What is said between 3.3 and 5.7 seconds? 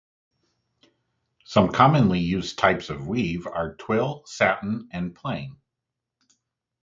are twill, satin and plain.